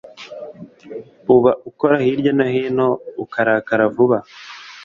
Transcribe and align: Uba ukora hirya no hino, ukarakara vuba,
Uba 1.35 1.51
ukora 1.69 1.95
hirya 2.05 2.31
no 2.37 2.45
hino, 2.53 2.87
ukarakara 3.23 3.83
vuba, 3.95 4.17